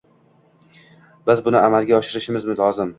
Biz 1.31 1.45
buni 1.47 1.65
amalga 1.71 2.01
oshirishimiz 2.03 2.53
lozim 2.59 2.89